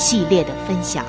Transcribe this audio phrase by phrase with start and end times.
[0.00, 1.04] 系列的分享。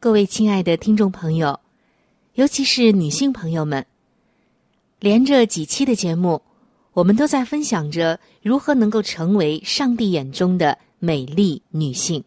[0.00, 1.60] 各位亲爱的听众朋友，
[2.34, 3.86] 尤其是女性朋友们，
[4.98, 6.42] 连着几期的节目，
[6.92, 12.24] 我们都在分享着如何能够成为上帝眼中的美丽女性。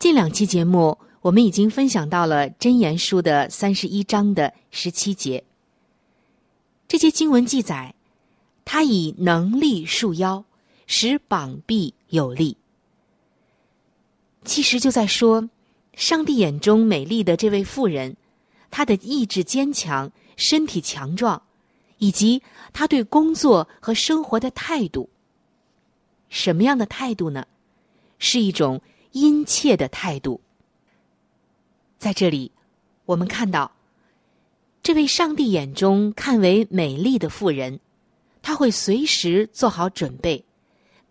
[0.00, 0.98] 近两期节目。
[1.22, 5.42] 我们已经分享到了《真言书》的三十一章的十七节。
[6.88, 7.94] 这些经文记载，
[8.64, 10.44] 他以能力束腰，
[10.88, 12.56] 使膀臂有力。
[14.44, 15.48] 其实就在说，
[15.94, 18.16] 上帝眼中美丽的这位妇人，
[18.68, 21.40] 她的意志坚强，身体强壮，
[21.98, 25.08] 以及她对工作和生活的态度。
[26.28, 27.46] 什么样的态度呢？
[28.18, 28.82] 是一种
[29.12, 30.40] 殷切的态度。
[32.02, 32.50] 在这里，
[33.04, 33.70] 我们看到，
[34.82, 37.78] 这位上帝眼中看为美丽的妇人，
[38.42, 40.44] 她会随时做好准备，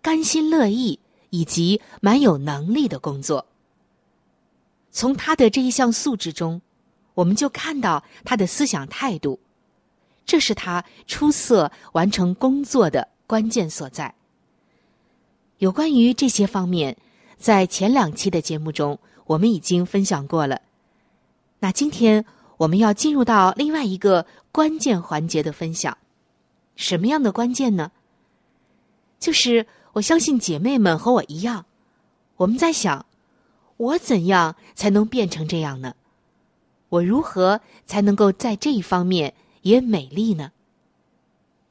[0.02, 1.00] 甘心乐意
[1.30, 3.48] 以及蛮有能力的工作。
[4.92, 6.62] 从她的这一项素质中，
[7.14, 9.40] 我们就看到她的思想态度，
[10.26, 14.14] 这是她出色完成工作的关键所在。
[15.60, 16.98] 有关于这些方面，
[17.38, 20.62] 在前两期的节目中，我们已经分享过了。
[21.64, 22.26] 那今天
[22.58, 25.96] 我们要进入到另外一个关键环节的分享，
[26.76, 27.92] 什么样的关键呢？
[29.20, 31.66] 就是我相信姐妹们和我一样，
[32.38, 33.06] 我们在想，
[33.78, 35.94] 我怎样才能变成这样呢？
[36.90, 40.52] 我如何才能够在这一方面也美丽呢？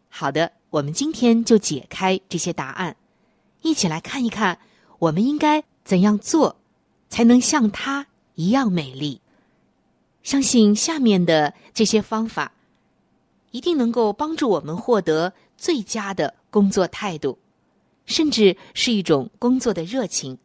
[0.08, 2.96] 好的，我们今天就解开这些答案，
[3.62, 4.60] 一起来看一看，
[5.00, 6.54] 我们应该怎样做，
[7.08, 8.06] 才能像她
[8.36, 9.20] 一样美丽。
[10.22, 12.52] 相信下面的这些方法，
[13.50, 17.38] 一定能够帮助我们获得最佳的工作态度，
[18.04, 20.38] 甚至是一种工作的热情，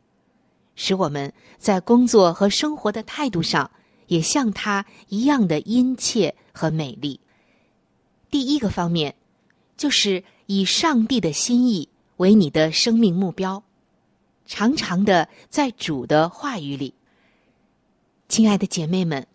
[0.76, 3.70] 使我们在工作和生活的态度上
[4.08, 7.20] 也像他一样的殷切和美丽。
[8.32, 9.16] 第一个方面，
[9.78, 13.64] 就是以上帝的心意为你的生命目标，
[14.46, 16.94] 常常的在主的话语里。
[18.28, 19.26] 亲爱的姐妹们，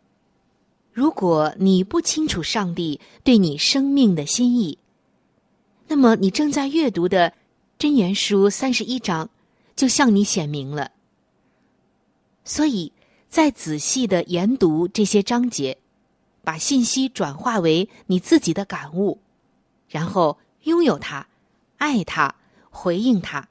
[0.92, 4.78] 如果你不清楚上帝对你生命的心意，
[5.88, 7.32] 那么你正在阅读的
[7.78, 9.28] 箴言书三十一章
[9.74, 10.90] 就向你显明了。
[12.44, 12.92] 所以
[13.28, 15.78] 再仔细的研读这些章节，
[16.42, 19.18] 把信息转化为你自己的感悟，
[19.88, 21.26] 然后拥有它，
[21.78, 22.34] 爱它。
[22.72, 23.48] 回应它，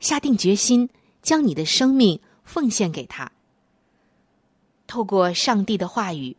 [0.00, 0.90] 下定决心
[1.22, 3.32] 将你的生命奉献给他。
[4.86, 6.36] 透过上帝的话语，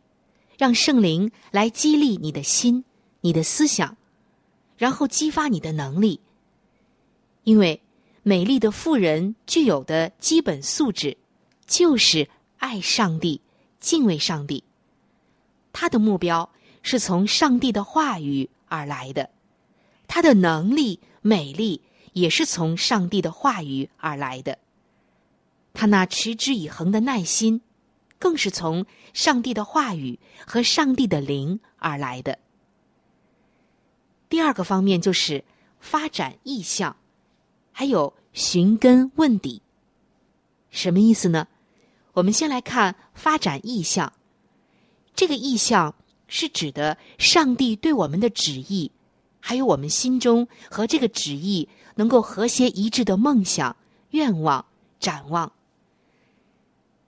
[0.56, 2.84] 让圣灵来激励你的心、
[3.20, 3.96] 你的思想，
[4.76, 6.20] 然后激发你的能力。
[7.44, 7.80] 因为
[8.22, 11.16] 美丽的妇人具有的基本素质，
[11.66, 13.40] 就是爱上帝、
[13.80, 14.64] 敬畏上帝。
[15.72, 16.50] 她的目标
[16.82, 19.30] 是从上帝的话语而来的，
[20.06, 21.82] 她的能力、美丽。
[22.12, 24.56] 也是从上帝的话语而来的，
[25.74, 27.60] 他那持之以恒的耐心，
[28.18, 32.38] 更是从上帝的话语和上帝的灵而来的。
[34.28, 35.44] 第二个方面就是
[35.80, 36.96] 发展意向，
[37.72, 39.62] 还有寻根问底。
[40.70, 41.46] 什么意思呢？
[42.12, 44.12] 我们先来看发展意向，
[45.14, 45.94] 这个意向
[46.28, 48.90] 是指的上帝对我们的旨意，
[49.40, 51.68] 还有我们心中和这个旨意。
[51.98, 53.74] 能够和谐一致的梦想、
[54.10, 54.66] 愿望、
[55.00, 55.50] 展望。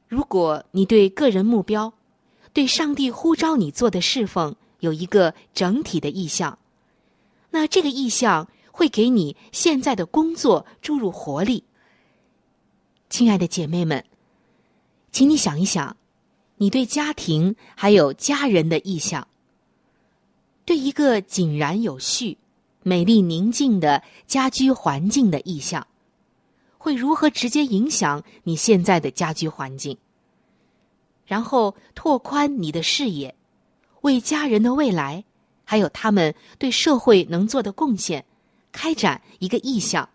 [0.08, 1.92] 如果你对个人目标、
[2.52, 6.58] 对上帝呼召你做的侍奉有一个整体的意向，
[7.50, 11.62] 那这个意向会给你现在的工作注入活力。
[13.10, 14.04] 亲爱的姐妹们，
[15.12, 15.96] 请你想一想，
[16.56, 19.28] 你对家庭还有家人的意向，
[20.64, 22.38] 对一个井然有序。
[22.84, 25.86] 美丽宁静的家居环境的意向，
[26.78, 29.98] 会如何直接影响你现在的家居环境？
[31.26, 33.34] 然后拓宽你的视野，
[34.00, 35.24] 为家人的未来，
[35.64, 38.24] 还有他们对社会能做的贡献，
[38.72, 40.08] 开展一个意向，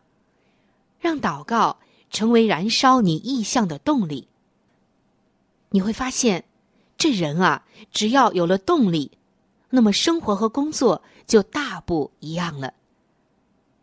[0.99, 1.77] 让祷告
[2.09, 4.27] 成为燃烧你意向的动力。
[5.69, 6.45] 你会发现，
[6.97, 9.11] 这人啊，只要有了动力，
[9.69, 11.03] 那么生活和工作。
[11.25, 12.73] 就大不一样了。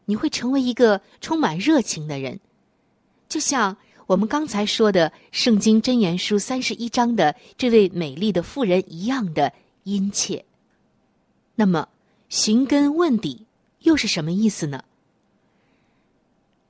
[0.05, 2.38] 你会成为一个充满热情的人，
[3.31, 3.77] 就像
[4.09, 9.53] 我们刚才说的《圣经真言书》三十一章的这位美丽的妇人一样的
[9.85, 10.44] 殷切。
[11.55, 11.88] 那么，
[12.29, 13.47] 寻根问底
[13.82, 14.82] 又是什么意思呢？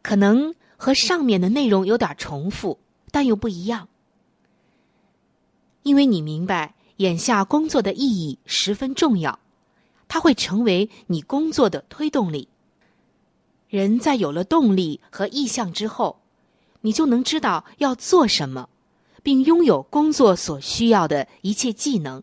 [0.02, 2.78] 可能和上面的内容有点重复，
[3.10, 3.88] 但又不一样，
[5.82, 9.40] 因为你明白眼下工作的意义十分重要。
[10.08, 12.48] 它会成为你工作的推动力。
[13.68, 16.19] 人在有了动力和意向之后，
[16.82, 18.68] 你就能知道要做什么，
[19.22, 22.22] 并拥有工作所需要的一切技能。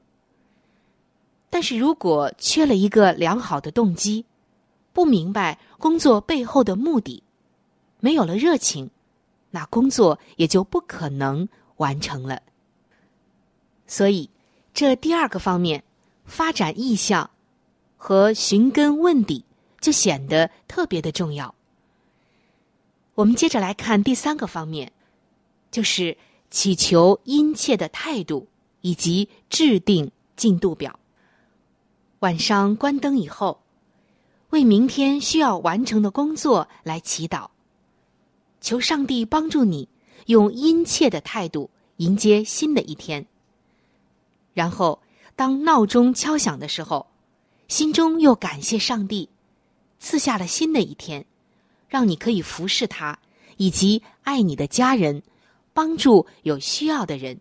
[1.49, 4.25] 但是如果缺了一个良好的动机，
[4.93, 7.23] 不明白工作背后的目的，
[7.99, 8.89] 没有了热情，
[9.51, 12.41] 那工作也就不可能完成了。
[13.85, 14.29] 所以，
[14.73, 15.83] 这第二个方面，
[16.25, 17.29] 发展意向。
[17.99, 19.43] 和寻根问底
[19.81, 21.53] 就显得特别的重要。
[23.17, 24.91] 我们接着来看第三个方面，
[25.71, 26.15] 就是
[26.51, 28.47] 祈求殷切的态度
[28.81, 30.99] 以及制定进度表。
[32.19, 33.59] 晚上关灯以后，
[34.51, 37.47] 为明天需要完成的工作来祈祷，
[38.61, 39.89] 求上帝帮助你
[40.27, 43.25] 用殷切的态度迎接新的一天。
[44.53, 45.01] 然后，
[45.35, 47.07] 当闹钟敲响的时候。
[47.67, 49.27] 心中又感谢上帝，
[49.99, 51.25] 赐下了新的一天，
[51.87, 53.17] 让你可以服侍他，
[53.57, 55.21] 以及爱你的家人，
[55.73, 57.39] 帮助有需要的人。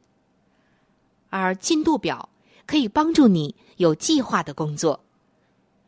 [1.30, 2.28] 而进度表
[2.66, 5.04] 可以帮助你有计划的工作，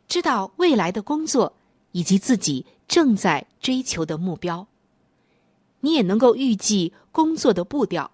[0.07, 1.53] 知道未来的工作
[1.93, 4.67] 以及自己正在追求的目标。
[5.81, 8.11] 你也能够预计工作的步调，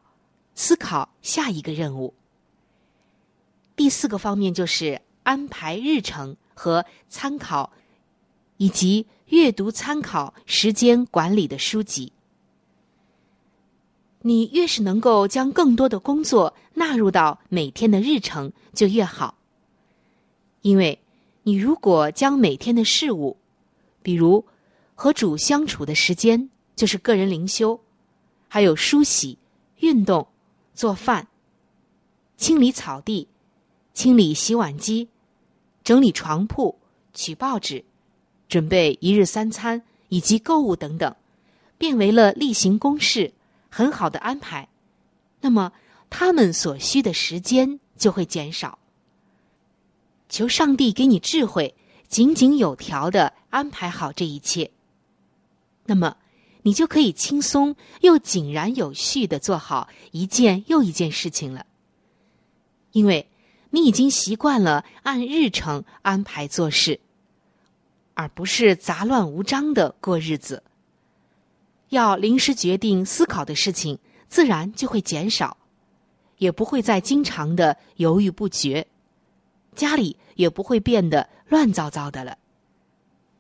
[0.55, 2.15] 思考下一个任务。
[3.75, 5.01] 第四个方面就是。
[5.25, 7.73] 安排日程和参考，
[8.65, 12.11] 以及阅读参考时间管理的书籍。
[14.23, 19.37] 你越是能够将更多的工作纳入到每天的日程，就越好。
[20.63, 20.99] 因为，
[21.43, 23.37] 你如果将每天的事物，
[24.03, 24.43] 比如
[24.95, 27.79] 和主相处的时间，就是个人灵修，
[28.49, 29.37] 还有梳洗、
[29.81, 30.27] 运动、
[30.73, 31.29] 做饭、
[32.39, 33.29] 清理草地、
[33.93, 35.11] 清理洗碗机。
[35.83, 36.79] 整理床铺、
[37.13, 37.85] 取报纸、
[38.49, 41.15] 准备一日三餐以及购物等等，
[41.79, 43.33] 变为了例行公事，
[43.69, 44.69] 很好的安排，
[45.41, 45.73] 那么
[46.11, 48.79] 他们所需的时间就会减少。
[50.29, 51.75] 求上帝给你智慧，
[52.09, 54.71] 井井有条的安排好这一切，
[55.87, 56.17] 那么
[56.63, 61.67] 你就可以轻松又井然有序的做好一件又一件事情了，
[62.93, 63.29] 因为
[63.71, 67.01] 你已经习惯了按日程安排做事。
[68.15, 70.63] 而不是杂乱无章的过日子。
[71.91, 75.57] 要临时决定思考的事情，自然就会减少，
[76.39, 78.87] 也不会再经常的犹豫不决，
[79.77, 82.37] 家里也不会变得乱糟糟的了。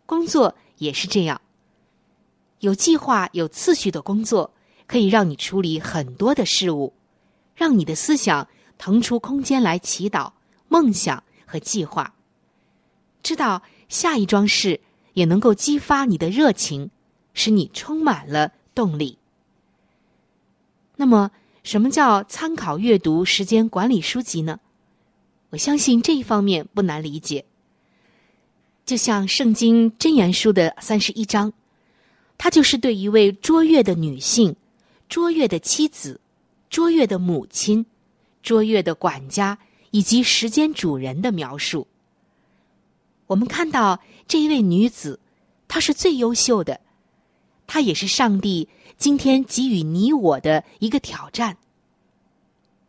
[0.07, 1.41] 工作也是这样，
[2.61, 4.53] 有计划、有次序的工作，
[4.87, 6.93] 可以让你处理很多的事物，
[7.57, 8.47] 让你的思想
[8.79, 10.31] 腾出空间来祈祷、
[10.69, 12.15] 梦想和计划，
[13.23, 13.63] 知道。
[13.95, 14.81] 下一桩事
[15.13, 16.91] 也能够激发你的热情，
[17.33, 19.19] 使你充满了动力。
[20.97, 21.31] 那么，
[21.63, 24.59] 什么叫参考阅读时间管理书籍呢？
[25.51, 27.45] 我相信这一方面不难理解。
[28.85, 31.53] 就像《圣经箴言书》的三十一章，
[32.37, 34.57] 它就是对一位卓越的女性、
[35.09, 36.21] 卓越的妻子、
[36.69, 37.87] 卓越的母亲、
[38.43, 39.57] 卓越的管家
[39.93, 41.87] 以及时间主人的描述。
[43.27, 45.19] 我们看到这一位女子，
[45.67, 46.81] 她是最优秀的，
[47.67, 51.57] 她也是上帝今天给予你我的一个挑战。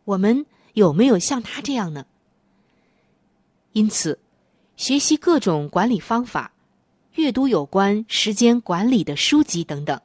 [0.04, 2.06] 我们有没有像她这样呢？
[3.72, 4.20] 因此，
[4.76, 6.54] 学习各种管理方法，
[7.14, 10.00] 阅读有关时间管理的书籍等等，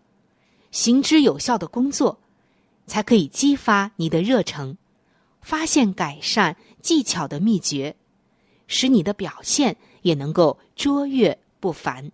[0.70, 2.20] 行之有效的工作，
[2.86, 4.76] 才可以激发你的热诚，
[5.40, 7.96] 发现改善技巧的秘诀，
[8.68, 9.76] 使你的表现。
[10.02, 12.10] 也能够卓越不凡。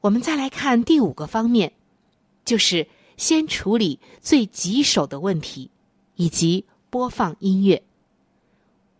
[0.00, 1.72] 我们再来看第五个方面，
[2.44, 2.86] 就是
[3.16, 5.70] 先处理最棘手的问题，
[6.16, 7.82] 以及播放音乐。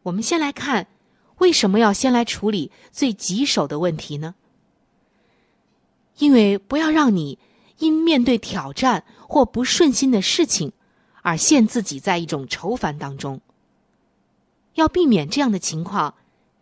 [0.03, 0.87] 我们先来看，
[1.39, 4.35] 为什么要先来处理最棘手的问题呢？
[6.19, 7.39] 因为不要让你
[7.79, 10.73] 因面对挑战或不顺心的事情，
[11.23, 13.41] 而陷自己在一种愁烦当中。
[14.75, 16.15] 要避免这样的情况。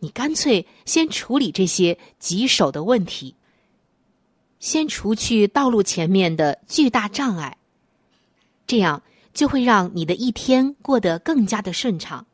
[0.03, 3.37] 你干脆先处理这些棘手的问题，
[4.59, 7.57] 先除去道路前面的巨大障碍，
[8.67, 9.01] 这样
[9.33, 12.27] 就会让你的一天过得更加的顺畅。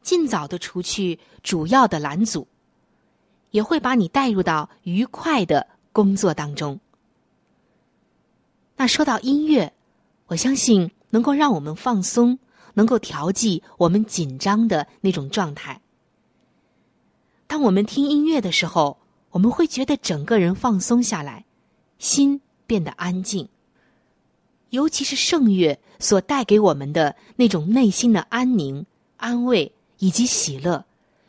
[0.00, 2.48] 尽早的除去主要的拦阻，
[3.50, 6.80] 也会把你带入到愉快的工作当中。
[8.76, 9.70] 那说到音乐，
[10.28, 12.38] 我相信能够让我们放松，
[12.72, 15.78] 能够调剂我们紧张的那种状态。
[17.54, 18.98] 当我们听音乐的时候，
[19.30, 21.44] 我们会觉得整个人放松下来，
[22.00, 23.48] 心变得安静。
[24.70, 28.84] 尤其是圣乐所带给我们的那种内心的安宁、
[29.18, 30.84] 安慰以及喜乐，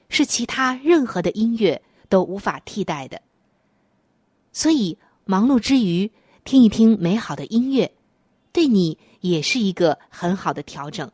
[0.09, 1.79] 是其他任何的音乐
[2.09, 3.21] 都无法替代的。
[4.51, 6.11] 所以，忙碌之余
[6.43, 7.93] 听一听美好的音乐，
[8.51, 11.11] 对你也是一个很好的调整。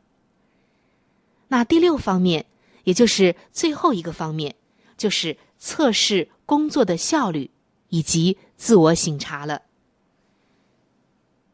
[1.49, 2.45] 那第六方面，
[2.85, 4.55] 也就是最后一个方面。
[5.01, 7.49] 就是测试工作的效率
[7.89, 9.63] 以及自我省察了。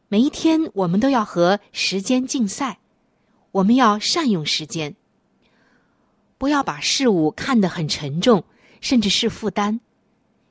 [0.08, 2.78] 每一天，我们都要和时间竞赛，
[3.52, 4.94] 我们要善用时间，
[6.36, 8.44] 不要把事物看得很沉重，
[8.82, 9.80] 甚至是负担。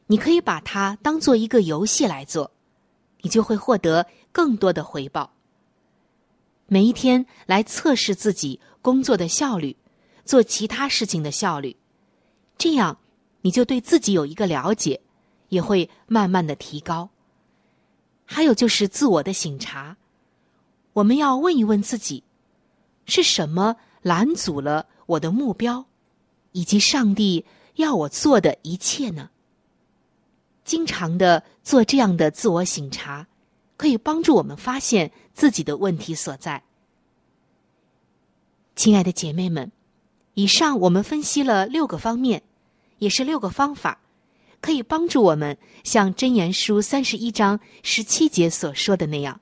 [0.07, 2.49] 你可以把它当做一个游戏来做，
[3.21, 5.31] 你就会获得更多的回报。
[6.65, 9.77] 每一天来测试自己工作的效率，
[10.25, 11.77] 做其他事情的效率。
[12.57, 12.97] 这样，
[13.41, 14.99] 你就对自己有一个了解，
[15.49, 17.09] 也会慢慢的提高。
[18.25, 19.95] 还有就是自我的省察，
[20.93, 22.23] 我们要问一问自己，
[23.05, 25.85] 是什么拦阻了我的目标，
[26.51, 27.45] 以及上帝
[27.75, 29.29] 要我做的一切呢？
[30.65, 33.27] 经常的做这样的自我省察，
[33.77, 36.63] 可以帮助我们发现自己的问题所在。
[38.75, 39.71] 亲爱的姐妹们。
[40.37, 42.43] 以上我们分析了六个方面，
[42.99, 43.99] 也是六个方法，
[44.61, 49.41] 可以帮助我们像《真言书》三十一章十七节所说的那样，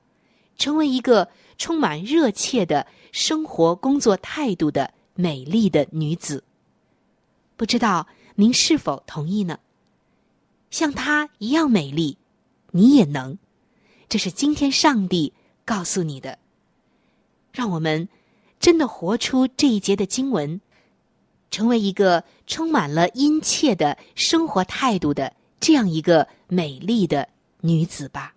[0.56, 6.42] 成为一个充满热切的生活工作态度的美丽的女子。
[7.58, 9.58] 不知道您是否同意呢？
[10.70, 12.16] 像她一样美丽，
[12.70, 13.36] 你也能。
[14.08, 16.38] 这是今天上帝告诉你的。
[17.52, 18.08] 让我们
[18.58, 20.58] 真的活出这一节的经文。
[21.50, 27.28] 成为一个充满了殷切的生活态度的这样一个美丽的
[27.60, 28.32] 女子吧。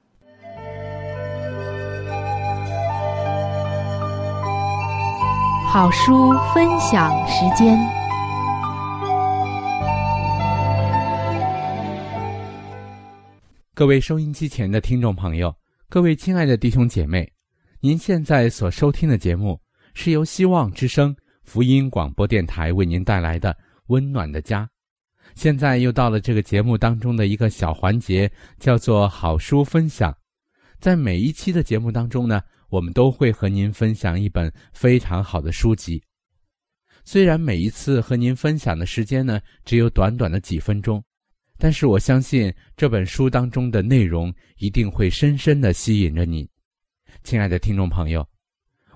[5.71, 7.77] 好书分享时间。
[13.75, 15.55] 各位收音机前的听众朋友，
[15.87, 17.31] 各位亲爱的弟兄姐妹，
[17.79, 19.61] 您现在所收听的节目
[19.93, 21.15] 是由希望之声
[21.49, 23.51] 福音广播电台为您带来的
[23.87, 24.63] 《温暖的家》。
[25.33, 30.15] 现在又到了这个节目当中的一个小环节，叫做好书分享。
[30.79, 32.41] 在每一期的节目当中呢。
[32.69, 35.99] 我们都会和您分享一本非常好的书籍，
[37.03, 41.03] 虽然每一次和您分享的时间呢只有短短的几分钟，
[41.57, 46.47] 但是我相信这本书当中的内容一定会深深的吸引着你，
[47.23, 48.23] 亲爱的听众朋友。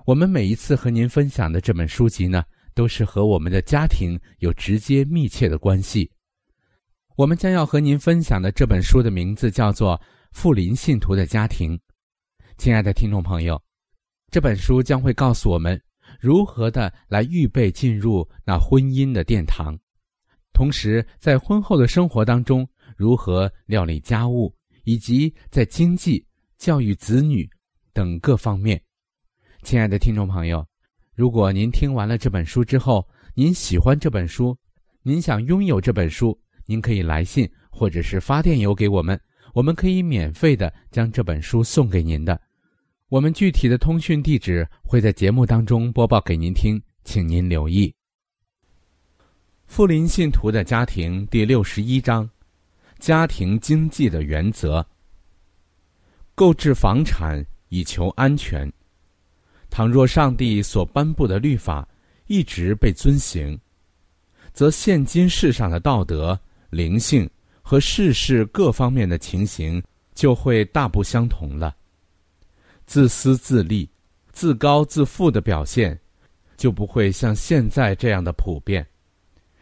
[0.06, 2.44] 我们每一次和您分享的这本书籍呢，
[2.74, 6.10] 都是和我们的家庭有直接密切的关系。
[7.16, 9.96] 我们将要和您分享的这本书的名字叫做
[10.32, 11.74] 《富林信徒的家庭》。
[12.58, 13.58] 亲爱的听众朋友，
[14.30, 15.80] 这本书将会告诉我们
[16.20, 19.74] 如何的来预备进入那婚姻的殿堂，
[20.52, 26.22] 同时在婚后的生活当中如何料理家务，以及在经济、
[26.58, 27.48] 教育子女
[27.94, 28.78] 等各方面。
[29.64, 30.64] 亲爱的听众朋友，
[31.14, 33.04] 如果您听完了这本书之后，
[33.34, 34.54] 您喜欢这本书，
[35.02, 39.18] 您想拥有这本书，您可以来信或者是发电邮给我们。
[39.54, 42.38] 我们可以免费的将这本书送给您的，
[43.08, 47.92] 我们具体的通讯地址会在节目当中播报给您听，请您留意。
[49.66, 52.28] 富林信徒的家庭第六十一章：
[52.98, 54.86] 家庭经济的原则。
[56.34, 58.70] 购置房产以求安全。
[59.74, 61.88] 倘若上帝所颁布的律法
[62.28, 63.58] 一直被遵行，
[64.52, 66.38] 则现今世上的道德
[66.70, 67.28] 灵性。
[67.60, 69.82] 和世事各方面的情形
[70.14, 71.74] 就会大不相同了。
[72.86, 73.88] 自私自利、
[74.32, 75.98] 自高自负的表现，
[76.58, 78.86] 就不会像现在这样的普遍，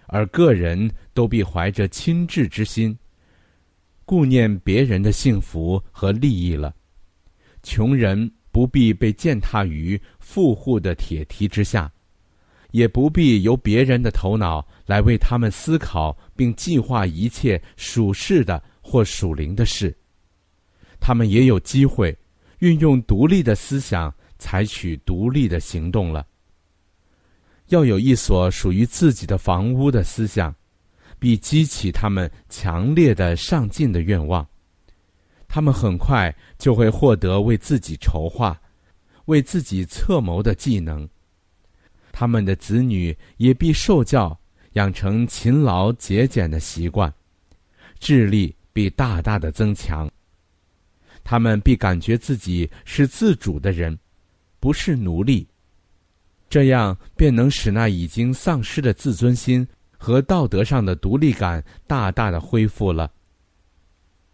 [0.09, 2.95] 而个人都必怀着亲智之心，
[4.05, 6.75] 顾念别人的幸福和利益了。
[7.63, 11.91] 穷人不必被践踏于富户的铁蹄之下。
[12.71, 19.95] 也不必由别人的头脑来为他们思考并计划一切属世的或属灵的事。
[20.99, 22.17] 他们也有机会
[22.61, 26.27] 运用独立的思想，采取独立的行动了。
[27.69, 30.55] 要有一所属于自己的房屋的思想，
[31.19, 34.47] 必激起他们强烈的上进的愿望。
[35.55, 38.59] 他们很快就会获得为自己筹划、
[39.27, 41.07] 为自己策谋的技能。
[42.11, 44.35] 他们的子女也必受教，
[44.73, 47.13] 养成勤劳节俭的习惯，
[48.01, 50.11] 智力必大大的增强。
[51.23, 53.99] 他们必感觉自己是自主的人，
[54.59, 55.47] 不是奴隶。
[56.49, 63.13] 这样便能使那已经丧失的自尊心和道德上的独立感大大的恢复了。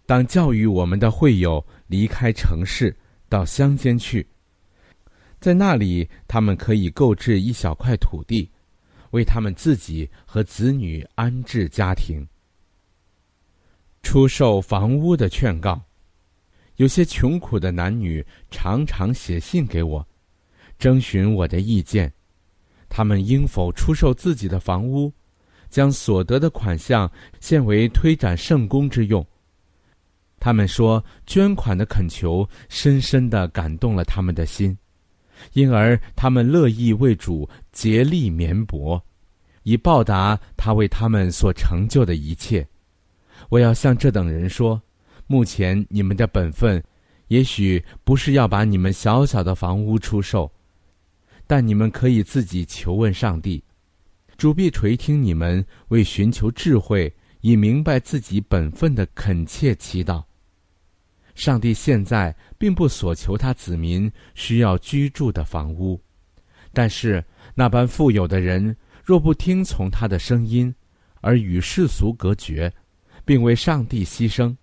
[0.08, 2.96] 当教育我们的会友离开城市
[3.28, 4.26] 到乡间去。
[5.38, 8.50] 在那里，他们可以购置一小块土地，
[9.10, 12.26] 为他们自己和子女安置家庭。
[14.02, 15.78] 出售房屋的劝告，
[16.76, 20.08] 有些穷苦的男女常常写信给我，
[20.78, 22.10] 征询我的意见。
[22.88, 25.12] 他们应否出售自己的房屋，
[25.68, 29.22] 将所得的款项献为推展圣功之用？
[30.40, 34.76] 他们说，捐款的恳求深深的感动了他们的心。
[35.52, 39.00] 因而，他们乐意为主竭力绵薄，
[39.62, 42.66] 以报答他为他们所成就的一切。
[43.48, 44.80] 我要向这等人说：
[45.26, 46.82] 目前你们的本分，
[47.28, 50.50] 也许不是要把你们小小的房屋出售，
[51.46, 53.62] 但你们可以自己求问上帝，
[54.36, 60.22] 主必垂听你们为寻求智慧以明白自己本分的恳切祈祷。
[61.38, 66.02] 上帝现在并不所求他子民需要居住的房屋，
[66.72, 67.24] 但是
[67.54, 70.74] 那般富有的人若不听从他的声音，
[71.20, 72.72] 而与世俗隔绝，
[73.24, 74.56] 并为上帝牺牲，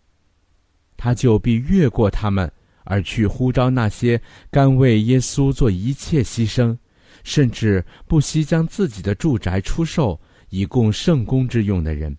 [0.98, 2.52] 他就必越过他们
[2.84, 6.78] 而去呼召那些甘为耶稣做一切牺牲，
[7.24, 12.18] 甚至不惜将自己的住宅出售以供圣公之用的人。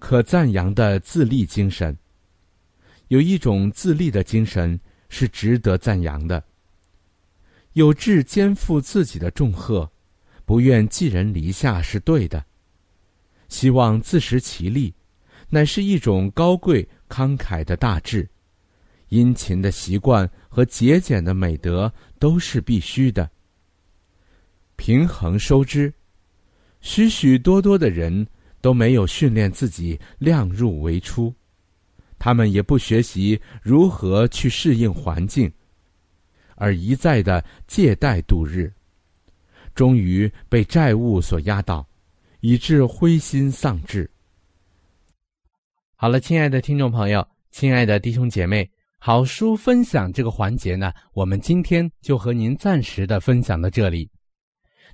[0.00, 1.96] 可赞扬的自立精神。
[3.10, 6.42] 有一种自立的精神是值得赞扬的。
[7.72, 9.90] 有志肩负自己的重荷，
[10.44, 12.44] 不愿寄人篱下是对的。
[13.48, 14.94] 希望自食其力，
[15.48, 18.28] 乃是一种高贵慷慨的大志。
[19.08, 23.28] 殷勤的习惯和节俭的美德都是必须的。
[24.76, 25.92] 平衡收支，
[26.80, 28.24] 许许多多的人
[28.60, 31.34] 都没有训练自己量入为出，
[32.20, 35.50] 他们也不学习如何去适应环境，
[36.54, 38.70] 而一再的借贷度日，
[39.74, 41.84] 终于被债务所压倒，
[42.40, 44.08] 以致灰心丧志。
[45.96, 48.70] 好了，亲爱的听众朋友，亲爱的弟兄姐妹。
[49.02, 54.06] 好书分享这个环节呢，我们今天就和您暂时的分享到这里。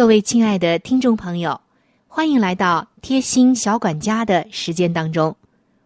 [0.00, 1.60] 各位亲爱的听众朋友，
[2.08, 5.36] 欢迎来到贴心小管家的时间当中，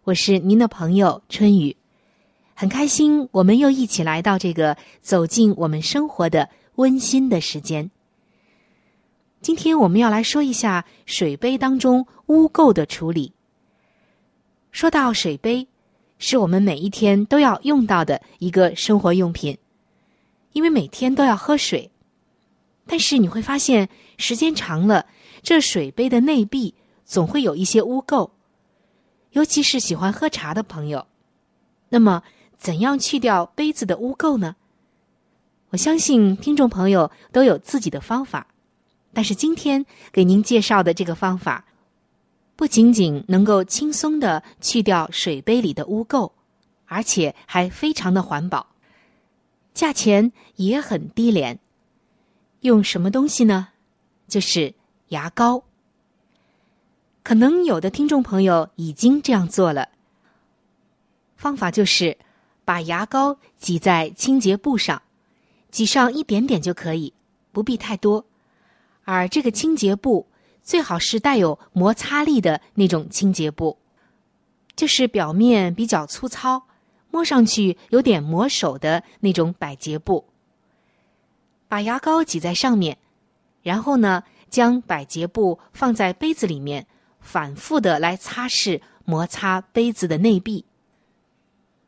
[0.05, 1.77] 我是您的朋友春雨，
[2.55, 7.91] 很开心我们又一起来到这个走进我们生活的温馨的时间。
[9.41, 13.33] 今天我们要来说一下水杯当中污垢的处理。
[14.71, 15.67] 说到水杯，
[16.21, 19.59] 是我们每一天都要用到的一个生活用品，
[20.53, 21.91] 因为每天都要喝水。
[22.87, 25.07] 但是你会发现，时间长了，
[25.43, 26.75] 这水杯的内壁
[27.05, 28.31] 总会有一些污垢，
[29.33, 31.07] 尤其是喜欢喝茶的朋友。
[31.89, 32.23] 那么，
[32.57, 34.57] 怎样去掉杯子的污垢呢？
[35.71, 38.47] 我相信听众朋友都有自己的方法，
[39.13, 41.65] 但是今天给您介绍的这个方法。
[42.57, 46.31] 不仅仅能够轻松的去掉水杯里的污垢，
[46.87, 48.69] 而且还非常的环保，
[49.75, 51.59] 价钱也很低廉。
[52.61, 53.71] 用什么东西呢？
[54.29, 54.75] 就是
[55.09, 55.63] 牙膏。
[57.23, 59.89] 可能有的听众朋友已经这样做了。
[61.37, 62.17] 方法就是
[62.65, 65.03] 把牙膏挤在清洁布上，
[65.71, 67.13] 挤上一点点就可以，
[67.53, 68.25] 不必太多。
[69.05, 70.27] 而这个清洁布。
[70.67, 73.77] 最好是带有摩擦力的那种清洁布，
[74.75, 76.63] 就是表面比较粗糙、
[77.11, 80.25] 摸上去有点磨手的那种百洁布。
[81.69, 82.97] 把牙膏挤在上面，
[83.65, 86.87] 然后呢，将百洁布放在杯子里面，
[87.19, 90.65] 反复的来擦拭、摩擦杯子的内壁。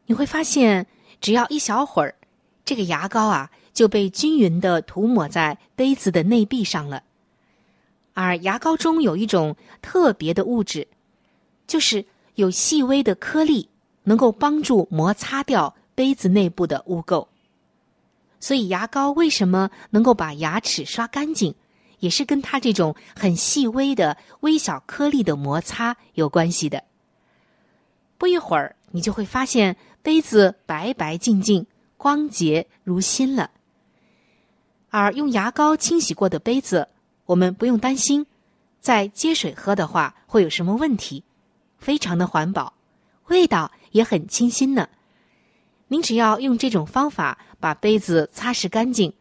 [0.07, 0.87] 你会发现，
[1.21, 2.15] 只要一小会儿，
[2.65, 7.03] 这个牙膏啊就被均匀的涂抹在杯子的内壁上了。
[8.15, 10.89] 而牙膏中有一种特别的物质，
[11.67, 12.03] 就是
[12.37, 13.69] 有细微的颗粒，
[14.05, 17.27] 能够帮助摩擦掉杯子内部的污垢。
[18.41, 21.55] 所以牙膏为什么能够把牙齿刷干净，
[21.99, 26.85] 也是跟它这种很细微的微小颗粒的摩擦有关系的。
[28.19, 33.51] 不一会儿，你就会发现杯子白白净净、光洁如新了。
[34.91, 36.89] 而用牙膏清洗过的杯子。
[37.27, 38.25] 我们不用担心，
[38.81, 41.25] 在接水喝的话会有什么问题，
[41.77, 42.73] 非常的环保，
[43.27, 44.89] 味道也很清新呢。
[45.89, 49.13] 您只要用这种方法把杯子擦拭干净，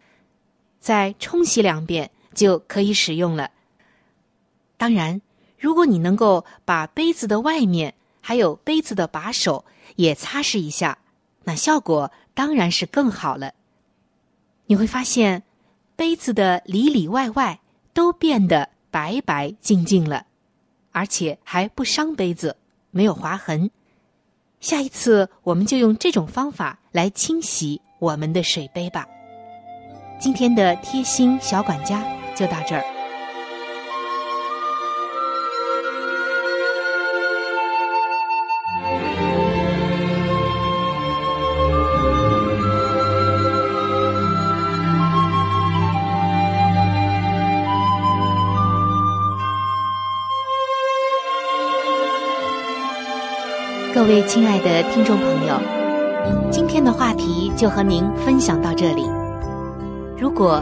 [0.80, 3.50] 再冲洗两遍就可以使用了。
[4.78, 5.22] 当然，
[5.58, 11.00] 如果你能够把杯子的外面还有杯子的把手也擦拭一下，
[11.46, 13.54] 那效果当然是更好了。
[14.68, 15.42] 你会发现，
[15.96, 17.62] 杯子的里里外外。
[17.96, 20.26] 都变得白白净净了，
[20.92, 22.58] 而且还不伤杯子，
[22.92, 23.72] 没有划痕。
[24.60, 29.08] 下一次我们就用这种方法来清洗我们的水杯吧。
[30.20, 32.04] 今天的贴心小管家
[32.36, 32.84] 就到这儿。
[53.96, 55.60] 各位亲爱的听众朋友
[56.52, 59.10] 今天的话题就和您分享到这里。
[60.18, 60.62] 如果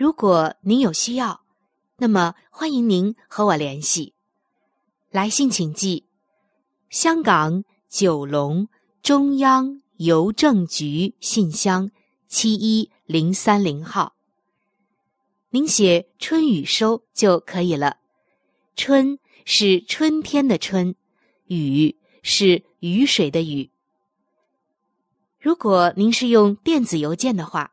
[0.00, 1.42] 如果您有需要，
[1.98, 4.14] 那么欢迎您和我联系。
[5.10, 6.06] 来信请寄：
[6.88, 8.66] 香港九龙
[9.02, 11.90] 中央邮政局信箱
[12.28, 14.14] 七一零三零号。
[15.50, 17.98] 您写“春雨收”就可以了。
[18.74, 19.18] 春。
[19.44, 20.94] 是春天的春，
[21.46, 23.70] 雨是雨水的雨。
[25.38, 27.72] 如果您是用电子邮件的话，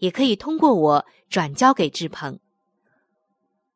[0.00, 2.38] 也可以通过我转交给志鹏。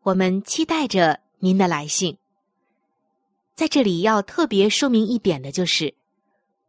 [0.02, 2.18] 我们期待着您的来信。
[3.54, 5.94] 在这里要特别说明一点的就是，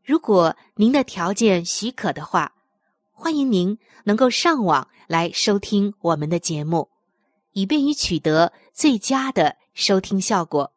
[0.04, 2.54] 如果您的条件许可的话，
[3.12, 6.89] 欢迎您能够上网来收听我们的节目，
[7.54, 10.72] 以便于取得最佳的收听效果。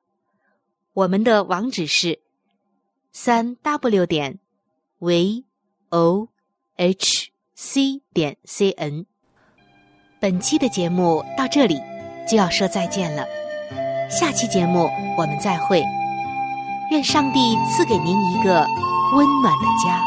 [0.95, 2.21] 我们的网址是
[3.13, 4.41] 三 w 点
[4.99, 5.45] v
[5.91, 6.29] o
[6.77, 7.28] h
[7.61, 9.05] c 点 c n。
[10.21, 11.83] 本期的节目到这里
[12.31, 13.27] 就要说再见了，
[14.09, 15.83] 下期节目我们再会。
[16.93, 18.65] 愿上帝赐给您一个
[19.17, 20.01] 温暖的家。